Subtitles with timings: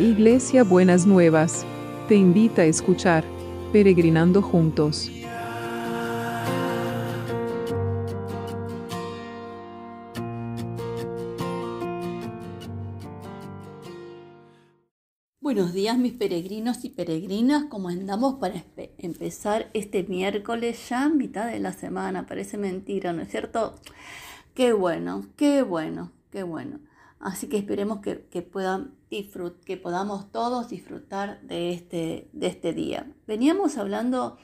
[0.00, 1.66] Iglesia Buenas Nuevas,
[2.08, 3.22] te invita a escuchar
[3.70, 5.10] Peregrinando Juntos.
[15.38, 18.64] Buenos días mis peregrinos y peregrinas, ¿cómo andamos para
[18.96, 22.26] empezar este miércoles ya, mitad de la semana?
[22.26, 23.74] Parece mentira, ¿no es cierto?
[24.54, 26.80] Qué bueno, qué bueno, qué bueno.
[27.20, 28.94] Así que esperemos que, puedan
[29.64, 33.12] que podamos todos disfrutar de este, de este día.
[33.26, 34.38] Veníamos hablando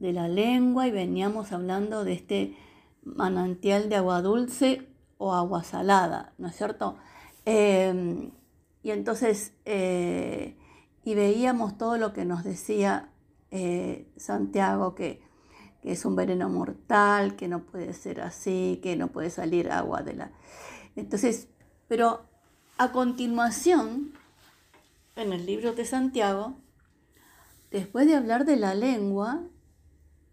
[0.00, 2.56] de la lengua y veníamos hablando de este
[3.04, 4.88] manantial de agua dulce
[5.18, 6.96] o agua salada, ¿no es cierto?
[7.44, 8.32] Em,
[8.82, 10.56] y entonces, eh,
[11.04, 13.12] y veíamos todo lo que nos decía
[13.52, 15.22] eh, Santiago, que,
[15.80, 20.02] que, es un veneno mortal, que no puede ser así, que no puede salir agua
[20.02, 20.32] de la...
[20.96, 21.48] Entonces,
[21.86, 22.31] pero
[22.78, 24.12] a continuación,
[25.16, 26.56] en el libro de Santiago,
[27.70, 29.42] después de hablar de la lengua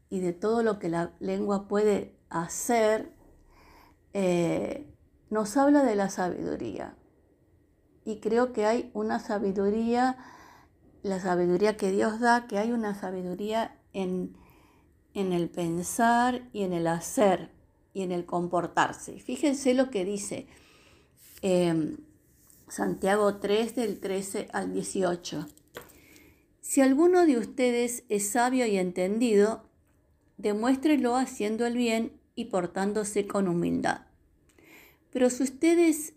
[0.09, 3.14] y de todo lo que la lengua puede hacer,
[4.14, 4.88] eh,
[5.30, 6.95] nos habla de la sabiduría.
[8.05, 10.17] Y creo que hay una sabiduría,
[11.03, 14.36] la sabiduría que Dios da, que hay una sabiduría en,
[15.14, 17.52] en el pensar y en el hacer
[17.94, 19.19] y en el comportarse.
[19.19, 20.47] Fíjense lo que dice
[21.42, 21.97] Em,
[22.70, 25.48] Santiago 3 del 13 al 18.
[26.62, 29.64] Si alguno de ustedes es sabio y entendido,
[30.38, 34.02] demuéstrelo haciendo el bien y portándose con humildad.
[35.09, 36.14] Pero si ustedes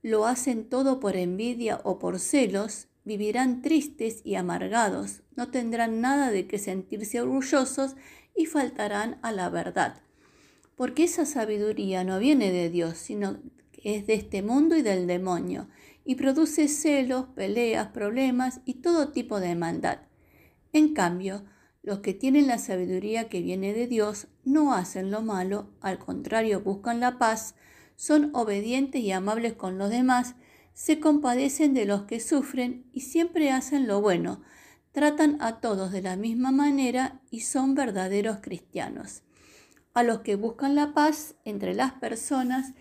[0.00, 6.30] lo hacen todo por envidia o por celos, vivirán tristes y amargados, no tendrán nada
[6.30, 7.96] de que sentirse orgullosos
[8.34, 10.00] y faltarán a la verdad.
[10.74, 13.36] Porque esa sabiduría no viene de Dios, sino
[13.84, 15.68] es de este mundo y del demonio,
[16.04, 19.98] y produce celos, peleas, problemas y todo tipo de maldad.
[20.72, 21.44] En cambio,
[21.82, 26.60] los que tienen la sabiduría que viene de Dios no hacen lo malo, al contrario
[26.60, 27.54] buscan la paz,
[27.96, 30.34] son obedientes y amables con los demás,
[30.74, 34.42] se compadecen de los que sufren y siempre hacen lo bueno,
[34.92, 39.22] tratan a todos de la misma manera y son verdaderos cristianos.
[39.94, 42.72] A los que buscan la paz entre las personas,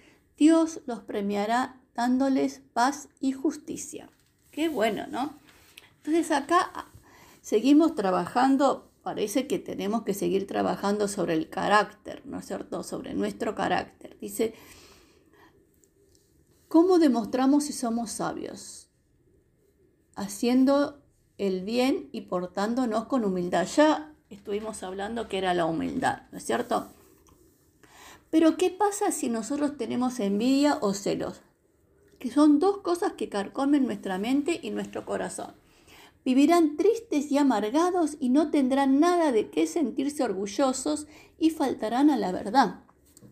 [0.42, 4.10] Dios los premiará dándoles paz y justicia.
[4.50, 5.38] Qué bueno, ¿no?
[5.98, 6.88] Entonces acá
[7.44, 12.82] seguimos trabajando, parece que tenemos que seguir trabajando sobre el carácter, ¿no es cierto?
[12.82, 14.18] Sobre nuestro carácter.
[14.20, 14.56] Dice,
[16.68, 18.90] ¿cómo demostramos si somos sabios?
[20.16, 21.04] Haciendo
[21.38, 23.68] el bien y portándonos con humildad.
[23.68, 26.92] Ya estuvimos hablando que era la humildad, ¿no es cierto?
[28.32, 31.42] Pero ¿qué pasa si nosotros tenemos envidia o celos?
[32.18, 35.54] Que son dos cosas que carcomen nuestra mente y nuestro corazón.
[36.24, 42.18] Vivirán tristes y amargados y no tendrán nada de qué sentirse orgullosos y faltarán a
[42.18, 42.80] la verdad.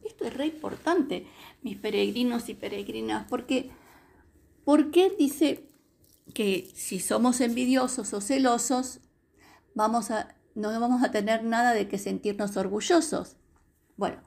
[0.03, 1.27] Esto es re importante,
[1.61, 3.69] mis peregrinos y peregrinas, porque
[4.65, 5.69] ¿por qué dice
[6.33, 8.99] que si somos envidiosos o celosos,
[9.75, 13.35] vamos a, no vamos a tener nada de qué sentirnos orgullosos?
[13.97, 14.21] Bueno,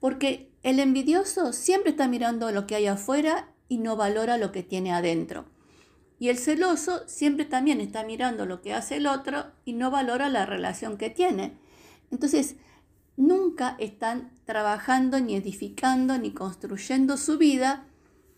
[0.00, 4.62] porque el envidioso siempre está mirando lo que hay afuera y no valora lo que
[4.62, 5.46] tiene adentro.
[6.18, 10.28] Y el celoso siempre también está mirando lo que hace el otro y no valora
[10.28, 11.56] la relación que tiene.
[12.10, 12.56] Entonces,
[13.16, 17.86] nunca están trabajando, ni edificando, ni construyendo su vida.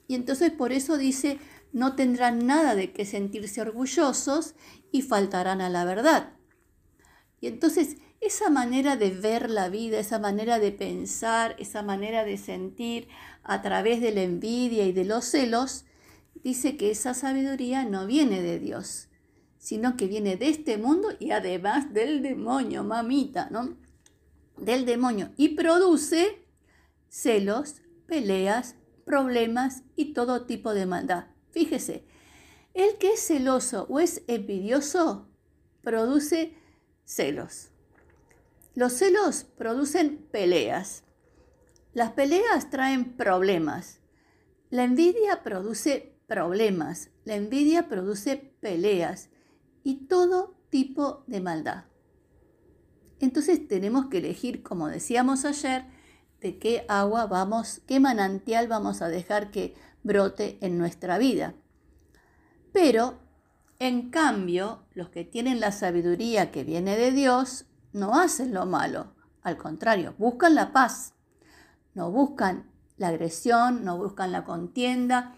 [0.07, 1.39] Y entonces por eso dice,
[1.73, 4.55] no tendrán nada de que sentirse orgullosos
[4.91, 6.35] y faltarán a la verdad.
[7.41, 12.39] Y entonces esa manera de ver la vida, esa manera de pensar, esa manera de
[12.39, 13.09] sentir
[13.43, 15.85] a través de la envidia y de los celos,
[16.45, 19.09] dice que esa sabiduría no viene de Dios,
[19.59, 23.77] sino que viene de este mundo y además del demonio, mamita, ¿no?
[24.57, 25.33] Del demonio.
[25.37, 26.47] Y produce
[27.09, 31.27] celos, peleas, problemas y todo tipo de maldad.
[31.51, 32.05] Fíjese,
[32.73, 35.29] el que es celoso o es envidioso
[35.83, 36.55] produce
[37.05, 37.72] celos.
[38.75, 41.05] Los celos producen peleas.
[41.93, 44.01] Las peleas traen problemas.
[44.71, 47.11] La envidia produce problemas.
[47.25, 49.29] La envidia produce peleas
[49.85, 51.85] y todo tipo de maldad.
[53.21, 55.85] Entonces tenemos que elegir, como decíamos ayer,
[56.41, 61.55] de qué agua vamos, qué manantial vamos a dejar que brote en nuestra vida.
[62.73, 63.21] Pero,
[63.79, 69.15] en cambio, los que tienen la sabiduría que viene de Dios no hacen lo malo,
[69.43, 71.15] al contrario, buscan la paz,
[71.95, 75.35] no buscan la agresión, no buscan la contienda,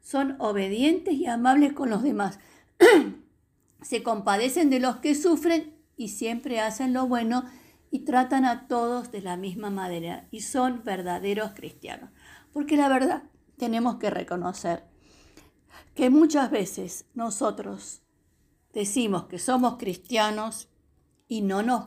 [0.00, 2.38] son obedientes y amables con los demás.
[3.82, 7.44] Se compadecen de los que sufren y siempre hacen lo bueno
[7.90, 12.10] y tratan a todos de la misma manera y son verdaderos cristianos.
[12.52, 13.24] Porque la verdad,
[13.58, 14.84] tenemos que reconocer
[15.94, 18.02] que muchas veces nosotros
[18.72, 20.68] decimos que somos cristianos
[21.32, 21.86] y no nos,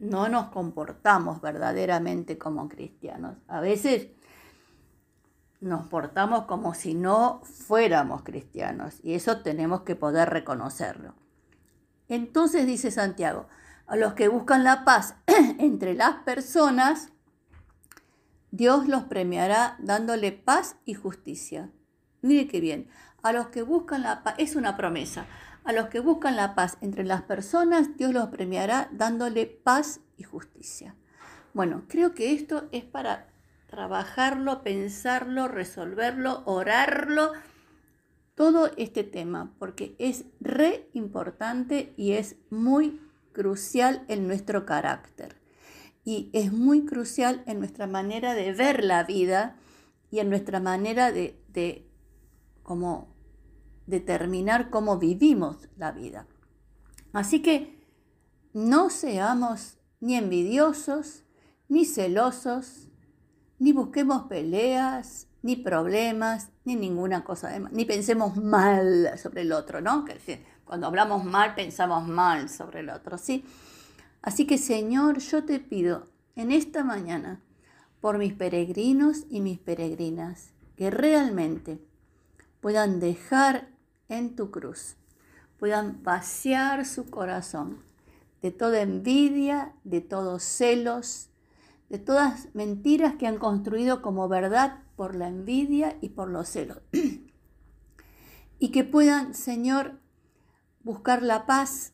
[0.00, 3.36] no nos comportamos verdaderamente como cristianos.
[3.46, 4.08] A veces
[5.60, 11.14] nos portamos como si no fuéramos cristianos y eso tenemos que poder reconocerlo.
[12.08, 13.46] Entonces dice Santiago,
[13.86, 15.14] a los que buscan la paz
[15.60, 17.12] entre las personas,
[18.50, 21.70] Dios los premiará dándole paz y justicia.
[22.20, 22.88] Mire qué bien,
[23.22, 25.24] a los que buscan la paz, es una promesa,
[25.64, 30.22] a los que buscan la paz entre las personas, Dios los premiará dándole paz y
[30.22, 30.94] justicia.
[31.54, 33.28] Bueno, creo que esto es para
[33.66, 37.32] trabajarlo, pensarlo, resolverlo, orarlo,
[38.34, 43.00] todo este tema, porque es re importante y es muy
[43.32, 45.40] crucial en nuestro carácter.
[46.04, 49.56] Y es muy crucial en nuestra manera de ver la vida
[50.10, 51.88] y en nuestra manera de, de
[52.62, 53.13] como
[53.86, 56.26] determinar cómo vivimos la vida.
[57.12, 57.84] Así que
[58.52, 61.24] no seamos ni envidiosos,
[61.68, 62.88] ni celosos,
[63.58, 69.80] ni busquemos peleas, ni problemas, ni ninguna cosa de ni pensemos mal sobre el otro,
[69.80, 70.04] ¿no?
[70.64, 73.44] Cuando hablamos mal, pensamos mal sobre el otro, ¿sí?
[74.22, 77.42] Así que Señor, yo te pido en esta mañana
[78.00, 81.78] por mis peregrinos y mis peregrinas que realmente
[82.60, 83.73] puedan dejar
[84.16, 84.96] en tu cruz,
[85.58, 87.82] puedan vaciar su corazón
[88.42, 91.30] de toda envidia, de todos celos,
[91.88, 96.78] de todas mentiras que han construido como verdad por la envidia y por los celos.
[98.58, 99.98] y que puedan, Señor,
[100.82, 101.92] buscar la paz,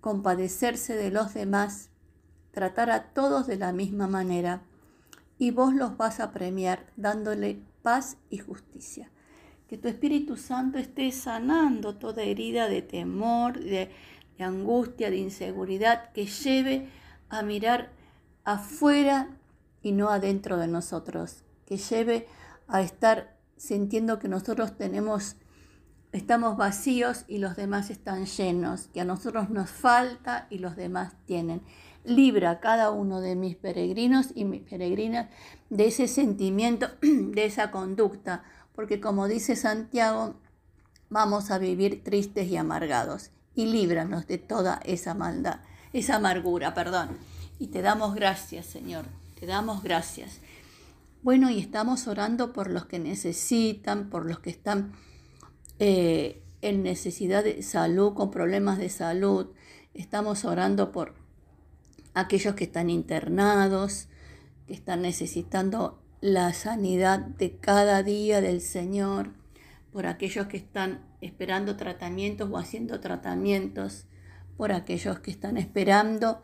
[0.00, 1.90] compadecerse de los demás,
[2.50, 4.62] tratar a todos de la misma manera,
[5.38, 9.10] y vos los vas a premiar dándole paz y justicia.
[9.72, 13.88] Que tu Espíritu Santo esté sanando toda herida de temor, de,
[14.38, 16.90] angustia, de inseguridad, que lleve
[17.30, 17.90] a mirar
[18.44, 19.30] afuera
[19.80, 22.26] y no adentro de nosotros, que lleve
[22.68, 25.36] a estar sintiendo que nosotros tenemos
[26.12, 31.14] estamos vacíos y los demás están llenos, que a nosotros nos falta y los demás
[31.24, 31.62] tienen.
[32.04, 35.30] Libra a cada uno de mis peregrinos y mis peregrinas
[35.70, 40.34] de ese sentimiento, de esa conducta, porque como dice Santiago,
[41.10, 43.30] vamos a vivir tristes y amargados.
[43.54, 45.60] Y líbranos de toda esa maldad,
[45.92, 47.18] esa amargura, perdón.
[47.58, 49.04] Y te damos gracias, Señor,
[49.38, 50.40] te damos gracias.
[51.22, 54.92] Bueno, y estamos orando por los que necesitan, por los que están
[55.78, 59.48] eh, en necesidad de salud, con problemas de salud.
[59.94, 61.14] Estamos orando por
[62.14, 64.08] aquellos que están internados,
[64.66, 69.32] que están necesitando la sanidad de cada día del Señor,
[69.92, 74.06] por aquellos que están esperando tratamientos o haciendo tratamientos,
[74.56, 76.40] por aquellos que están esperando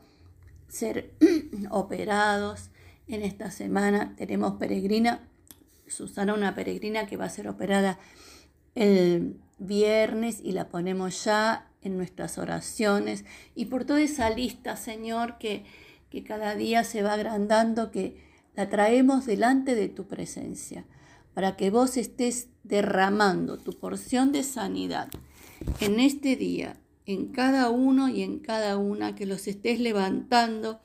[0.67, 1.15] ser
[1.71, 2.71] operados.
[3.07, 5.21] En esta semana tenemos peregrina,
[5.87, 8.01] Susana, una peregrina que va a ser operada
[8.75, 13.25] el viernes y la ponemos ya en nuestras oraciones
[13.55, 15.65] y por toda esa lista, Señor, que,
[16.11, 18.28] que cada día se va agrandando, que
[18.59, 20.85] la traemos delante de tu presencia,
[21.33, 25.11] para que vos estés derramando tu porción de sanidad
[25.79, 30.81] en este día, en cada uno y en cada una, que los estés levantando,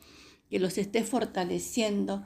[0.51, 2.24] que los estés fortaleciendo,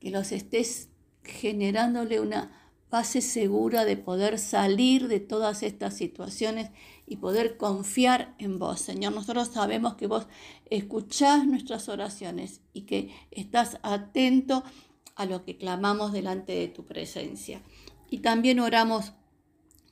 [0.00, 0.88] que los estés
[1.22, 2.50] generándole una
[2.90, 6.70] base segura de poder salir de todas estas situaciones
[7.06, 8.80] y poder confiar en vos.
[8.80, 10.26] Señor, nosotros sabemos que vos
[10.70, 14.64] escuchás nuestras oraciones y que estás atento
[15.16, 17.62] a lo que clamamos delante de tu presencia.
[18.08, 19.12] Y también oramos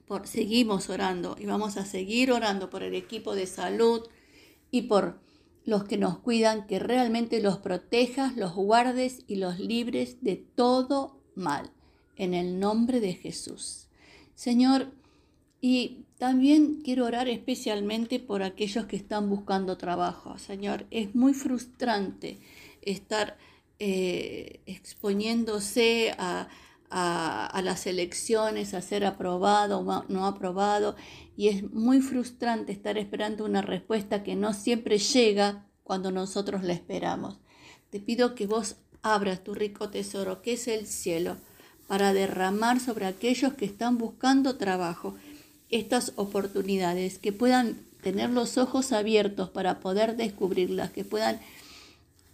[0.07, 4.03] por, seguimos orando y vamos a seguir orando por el equipo de salud
[4.71, 5.19] y por
[5.65, 11.21] los que nos cuidan, que realmente los protejas, los guardes y los libres de todo
[11.35, 11.71] mal
[12.17, 13.89] en el nombre de Jesús.
[14.35, 14.93] Señor,
[15.61, 20.39] y también quiero orar especialmente por aquellos que están buscando trabajo.
[20.39, 22.39] Señor, es muy frustrante
[22.83, 23.39] estar
[23.79, 26.49] eh, exponiéndose a,
[26.91, 30.95] a, las elecciones, a ser aprobado o no aprobado,
[31.37, 36.73] y es muy frustrante estar esperando una respuesta que no siempre llega cuando nosotros la
[36.73, 37.39] esperamos.
[37.91, 41.37] Te pido que vos abras tu rico tesoro, que es el cielo
[41.89, 45.15] para derramar sobre aquellos que están buscando trabajo
[45.71, 51.41] estas oportunidades, que puedan tener los ojos abiertos para poder descubrirlas, que puedan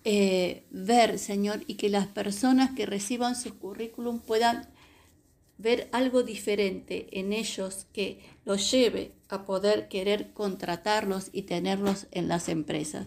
[0.04, 4.68] eh, ver, Señor, y que las personas que reciban su currículum puedan
[5.58, 12.28] ver algo diferente en ellos que los lleve a poder querer contratarlos y tenerlos en
[12.28, 13.06] las empresas.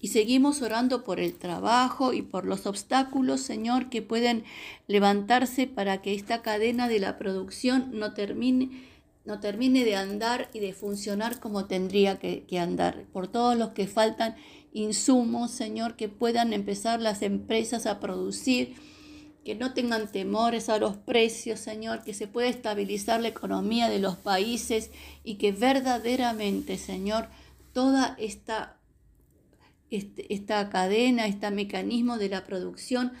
[0.00, 4.44] Y seguimos orando por el trabajo y por los obstáculos, Señor, que pueden
[4.88, 8.88] levantarse para que esta cadena de la producción no termine,
[9.26, 13.04] no termine de andar y de funcionar como tendría que andar.
[13.12, 14.34] Por todos los que faltan
[14.72, 18.74] insumos, Señor, que puedan empezar las empresas a producir
[19.44, 23.98] que no tengan temores a los precios, Señor, que se pueda estabilizar la economía de
[23.98, 24.90] los países
[25.24, 27.28] y que verdaderamente, Señor,
[27.72, 28.78] toda esta,
[29.90, 33.12] este, esta cadena, este mecanismo de la producción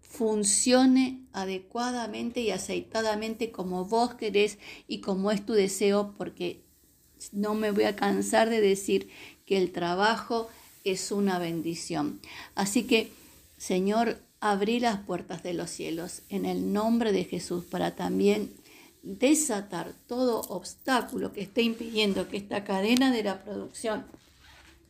[0.00, 6.64] funcione adecuadamente y aceitadamente como vos querés y como es tu deseo, porque
[7.32, 9.08] no me voy a cansar de decir
[9.44, 10.48] que el trabajo
[10.84, 12.20] es una bendición.
[12.54, 13.10] Así que,
[13.56, 18.52] Señor, abrí las puertas de los cielos en el nombre de Jesús para también
[19.02, 24.06] desatar todo obstáculo que esté impidiendo que esta cadena de la producción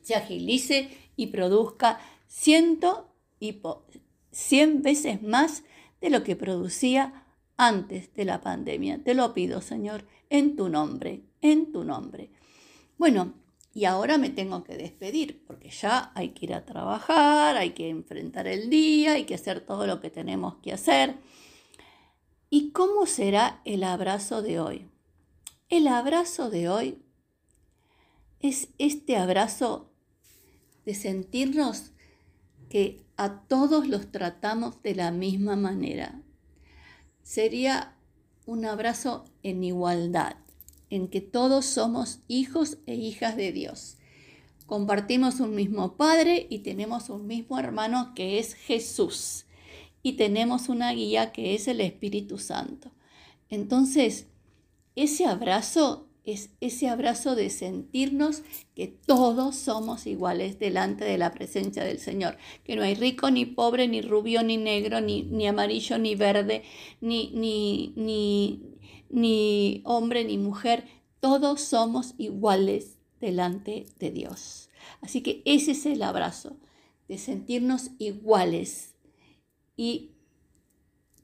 [0.02, 3.08] se agilice y produzca ciento
[3.40, 3.60] y
[4.30, 5.62] cien veces más
[6.00, 7.24] de lo que producía
[7.56, 9.02] antes de la pandemia.
[9.02, 12.30] Te lo pido, Señor, en tu nombre, en tu nombre.
[12.98, 13.34] Bueno,
[13.74, 17.88] y ahora me tengo que despedir porque ya hay que ir a trabajar, hay que
[17.88, 21.16] enfrentar el día, hay que hacer todo lo que tenemos que hacer.
[22.48, 24.88] ¿Y cómo será el abrazo de hoy?
[25.68, 27.02] El abrazo de hoy
[28.38, 29.92] es este abrazo
[30.84, 31.90] de sentirnos
[32.68, 36.22] que a todos los tratamos de la misma manera.
[37.24, 37.96] Sería
[38.46, 40.43] un abrazo en igualdad
[40.90, 43.96] en que todos somos hijos e hijas de Dios.
[44.66, 49.44] Compartimos un mismo Padre y tenemos un mismo hermano que es Jesús.
[50.02, 52.90] Y tenemos una guía que es el Espíritu Santo.
[53.50, 54.26] Entonces,
[54.96, 58.42] ese abrazo es ese abrazo de sentirnos
[58.74, 63.44] que todos somos iguales delante de la presencia del Señor, que no hay rico ni
[63.44, 66.62] pobre, ni rubio ni negro, ni, amarillo ni verde,
[67.00, 68.62] ni, ni, ni,
[69.10, 70.84] ni hombre ni mujer,
[71.20, 74.70] todos somos iguales delante de Dios.
[75.02, 76.56] Así que ese es el abrazo,
[77.06, 78.94] de sentirnos iguales
[79.76, 80.12] y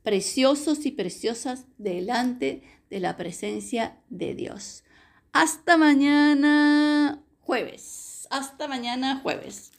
[0.02, 4.84] preciosos y preciosas delante de la presencia de Dios.
[5.32, 8.26] Hasta mañana jueves.
[8.30, 9.72] Hasta mañana jueves.